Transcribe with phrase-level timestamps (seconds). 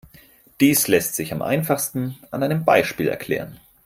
[0.61, 3.59] Dies lässt sich am einfachsten an einem Beispiel erklären.